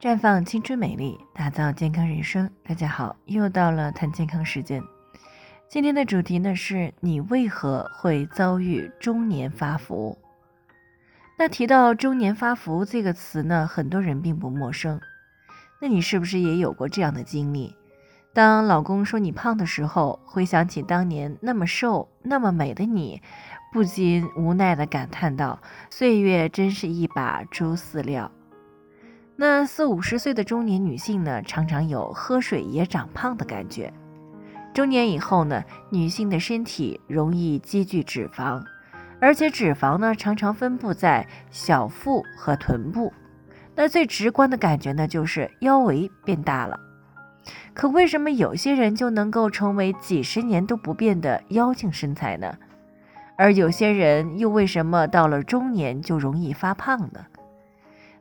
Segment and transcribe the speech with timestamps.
[0.00, 2.48] 绽放青春美丽，打造健康人生。
[2.62, 4.80] 大家好，又到了谈健康时间。
[5.68, 10.16] 今天的主题呢是你为何会遭遇中年发福？
[11.36, 15.00] 那提到中年发福这个词呢，很多人并不陌生。
[15.80, 17.74] 那你是不是也有过这样的经历？
[18.32, 23.20] 当老公说你胖的时候，回想起当年那么瘦、那么美的你，
[23.72, 25.58] 不禁无奈地感叹道
[25.90, 28.30] ：“岁月真是一把猪饲料。”
[29.40, 33.92] 那四五十岁的中年女性呢，常常有喝水也长胖的感觉。
[34.74, 38.60] 中年以后呢，女性的身体容易积聚脂肪，
[39.20, 43.12] 而且脂肪呢常常分布在小腹和臀部。
[43.76, 46.76] 那最直观的感觉呢，就是腰围变大了。
[47.72, 52.52] 可为什么有些人就能够成为几十年都不变的妖精身材呢？
[53.36, 57.24] 而有些人又为什么到了中年就容易发胖呢？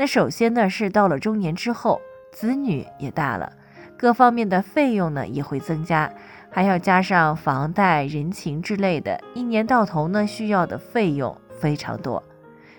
[0.00, 2.00] 那首先呢，是到了中年之后，
[2.32, 3.52] 子女也大了，
[3.98, 6.10] 各方面的费用呢也会增加，
[6.48, 12.24] 还要加上房贷、人情之类的，一年到头呢需要的费用非常多。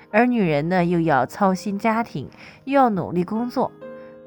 [0.10, 2.28] 而女人呢又要操心家庭，
[2.64, 3.72] 又要努力工作，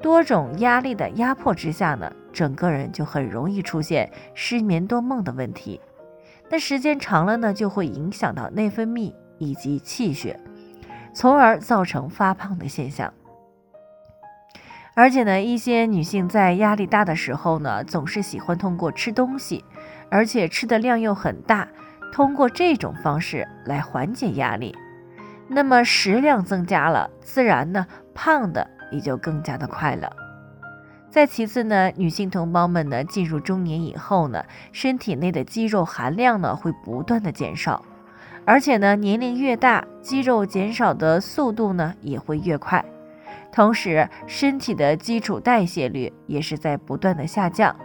[0.01, 5.81] 多种压力的压迫之下呢，整个人就很容易出现失眠多梦的问题。
[6.49, 10.39] 那时间长了呢，就会影响到内分泌以及气血。
[11.15, 13.13] 从而造成发胖的现象，
[14.93, 19.63] 而且呢，一些女性在压力大的时候呢，总是喜欢通过吃东西，
[20.11, 21.69] 而且吃的量又很大，
[22.11, 24.75] 通过这种方式来缓解压力。
[25.47, 30.11] 那么食量增加了，自然呢，胖的也就更加的快了。
[31.09, 37.85] 再其次呢，女性同胞们呢，进入中年以后呢，身体内的肌肉含量呢，会不断的减少。
[38.45, 42.85] 而且呢，年龄越大，肌肉减少的速度呢也会越快，
[43.51, 47.75] 同时身体的基础代谢率也是在不断的下降，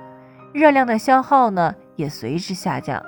[0.52, 3.02] 热量的消耗呢也随之下降。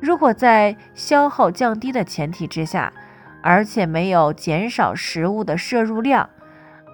[0.00, 2.92] 如果在消耗降低的前提之下，
[3.42, 6.30] 而且没有减少食物的摄入量，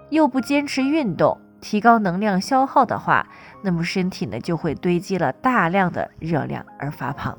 [0.09, 3.27] 又不坚持运动，提高能量消耗的话，
[3.63, 7.37] 那么身体呢就会堆积了大量的热量而发胖。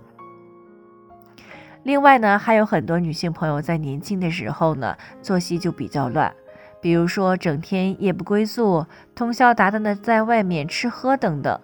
[1.85, 6.34] 另外呢，还有很多女性朋友在年轻的时候呢，作息就比较乱，
[6.81, 11.59] 比如说整天夜不归宿、通宵达旦的在外面吃喝等等，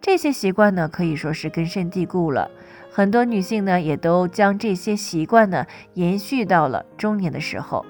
[0.00, 2.48] 这些习惯呢可以说是根深蒂固了。
[2.92, 7.84] 很多女性呢也都将这些习惯呢延续到了中年的时候。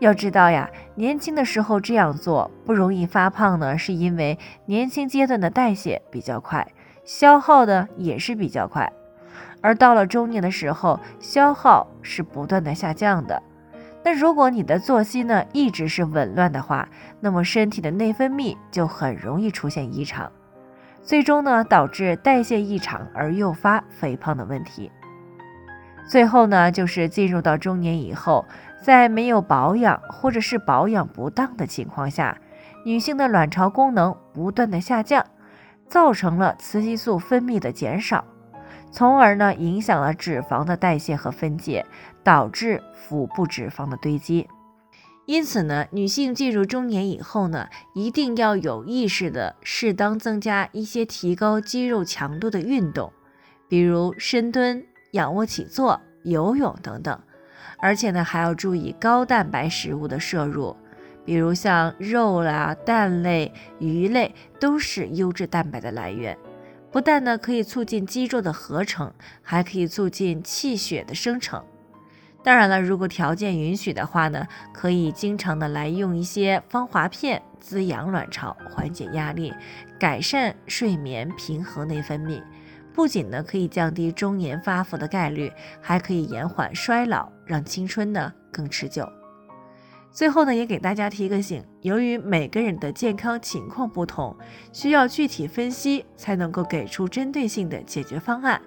[0.00, 6.68] 要知道呀，年轻的时候这样做不容易发胖呢，是因为年轻阶段的代谢比较快，
[7.06, 8.92] 消耗的也是比较快。
[9.60, 13.42] 而到了中年的时候，消耗是不断的下降的。
[14.04, 20.30] 那如果你的作息呢一直是紊乱的话，那么身体的内分泌就很容易出现异常，
[21.02, 24.92] 最终呢导致代谢异常而诱发肥胖的问题。
[26.08, 28.44] 最后呢就是进入到中年以后，
[28.80, 32.38] 在没有保养或者是保养不当的情况下，
[32.84, 35.26] 女性的卵巢功能不断的下降，
[35.88, 38.24] 造成了雌激素分泌的减少。
[38.96, 41.84] 从而呢，影响了脂肪的代谢和分解，
[42.24, 44.48] 导致腹部脂肪的堆积。
[45.26, 53.12] 因此呢，女性进入中年以后呢，一定要有意识的适当增加一些提高肌肉强度的运动，
[53.68, 57.20] 比如深蹲、仰卧起坐、游泳等等。
[57.76, 60.74] 而且呢，还要注意高蛋白食物的摄入，
[61.22, 66.34] 比如像肉啦、蛋类、鱼类都是优质蛋白的来源。
[66.96, 69.12] 不但呢可以促进肌肉的合成，
[69.42, 71.62] 还可以促进气血的生成。
[72.42, 79.52] 当然了，如果条件允许的话呢，可以经常的来用一些芳华片滋养卵巢，缓解压力，
[80.00, 82.42] 改善睡眠，平衡内分泌。
[82.94, 85.52] 不仅呢可以降低中年发福的概率，
[85.82, 89.06] 还可以延缓衰老，让青春呢更持久。
[90.16, 94.34] 最后呢，也给大家提个醒：由于每个人的健康情况不同，
[94.72, 98.58] 需要具体分析才能够给出针对性的解决方案。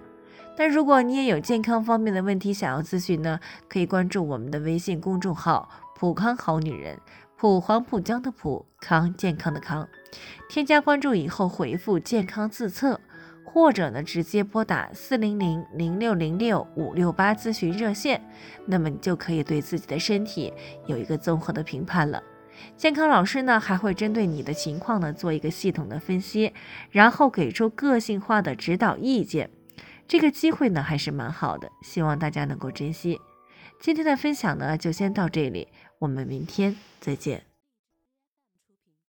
[0.56, 5.68] 但如果你也有健康方面的问题想要咨询呢，可以关注我们的微信公众号
[5.98, 7.00] “普康好女人”，
[7.36, 9.88] 普黄浦江的普康健康的康，
[10.50, 13.01] 添加关注以后回复“健康自测”。
[13.51, 18.22] 或者呢，直接拨打四零零零六零六五六八咨询热线，
[18.68, 20.54] 那么你就可以对自己的身体
[20.86, 22.22] 有一个综合的评判了。
[22.78, 26.54] 健康老师呢，还会针对你的情况呢做一个系统的分析，
[26.92, 29.50] 然后给出个性化的指导意见。
[30.07, 33.19] 这个机会呢还是蛮好的，希望大家能够珍惜。
[33.80, 35.69] 今天的分享呢就先到这里，
[36.00, 37.49] 我们明天再见。